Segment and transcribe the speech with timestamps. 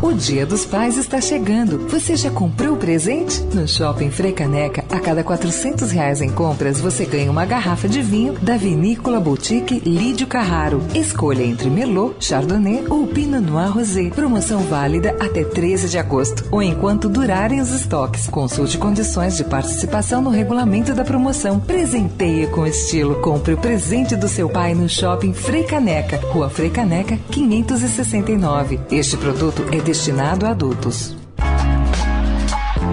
[0.00, 1.88] O Dia dos Pais está chegando.
[1.88, 3.42] Você já comprou o presente?
[3.54, 8.32] No Shopping Freicaneca, a cada 400 reais em compras, você ganha uma garrafa de vinho
[8.34, 10.82] da Vinícola Boutique Lídio Carraro.
[10.94, 14.08] Escolha entre Merlot, Chardonnay ou Pinot Noir Rosé.
[14.08, 18.26] Promoção válida até 13 de agosto ou enquanto durarem os estoques.
[18.28, 21.60] Consulte condições de participação no regulamento da promoção.
[21.60, 23.16] Presenteie com estilo.
[23.16, 28.80] Compre o presente do seu pai no Shopping Freicaneca, Rua Freicaneca, 569.
[28.90, 31.16] Este produto é destinado a adultos.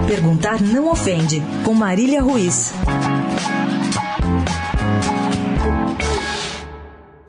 [0.08, 2.72] Perguntar não ofende, com Marília Ruiz.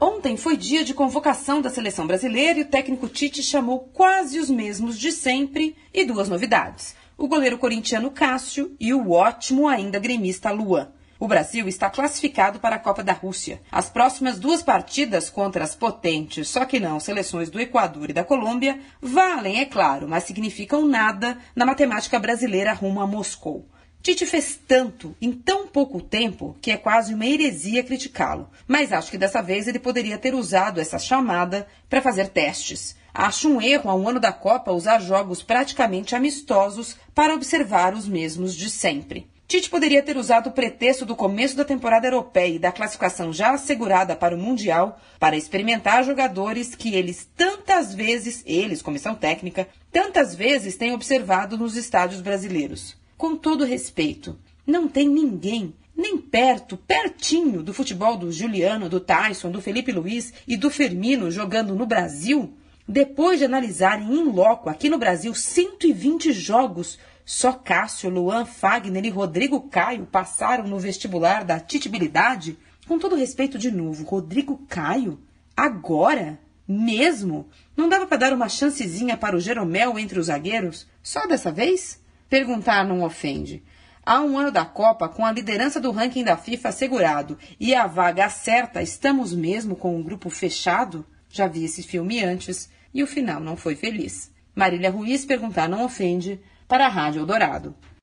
[0.02, 4.49] Ontem foi dia de convocação da seleção brasileira e o técnico Tite chamou quase os
[4.49, 10.49] mesmos de sempre e duas novidades: o goleiro corintiano Cássio e o ótimo ainda gremista
[10.49, 10.90] Luan.
[11.20, 13.62] O Brasil está classificado para a Copa da Rússia.
[13.71, 18.23] As próximas duas partidas contra as potentes, só que não, seleções do Equador e da
[18.23, 23.65] Colômbia, valem, é claro, mas significam nada na matemática brasileira rumo a Moscou.
[24.04, 28.49] Tite fez tanto em tão pouco tempo que é quase uma heresia criticá-lo.
[28.68, 32.98] Mas acho que dessa vez ele poderia ter usado essa chamada para fazer testes.
[33.13, 38.05] Acho um erro a um ano da Copa usar jogos praticamente amistosos para observar os
[38.05, 39.32] mesmos de sempre.
[39.54, 43.51] Tite poderia ter usado o pretexto do começo da temporada europeia e da classificação já
[43.51, 50.34] assegurada para o Mundial para experimentar jogadores que eles tantas vezes, eles, comissão técnica, tantas
[50.34, 52.98] vezes têm observado nos estádios brasileiros.
[53.15, 59.51] Com todo respeito, não tem ninguém nem perto, pertinho do futebol do Juliano, do Tyson,
[59.51, 62.57] do Felipe Luiz e do Firmino jogando no Brasil?
[62.87, 69.09] Depois de analisarem em loco aqui no Brasil 120 jogos só Cássio, Luan, Fagner e
[69.09, 72.57] Rodrigo Caio passaram no vestibular da titibilidade?
[72.85, 75.22] Com todo respeito de novo, Rodrigo Caio?
[75.56, 76.38] Agora?
[76.67, 77.47] Mesmo?
[77.78, 80.85] Não dava para dar uma chancezinha para o Jeromel entre os zagueiros?
[81.01, 82.01] Só dessa vez?
[82.29, 83.63] Perguntar não ofende.
[84.06, 87.88] Há um ano da Copa, com a liderança do ranking da FIFA assegurado e a
[87.88, 91.06] vaga certa, estamos mesmo com um grupo fechado?
[91.36, 94.32] Já vi esse filme antes e o final não foi feliz.
[94.54, 97.76] Marília Ruiz perguntar não ofende para a Rádio Eldorado.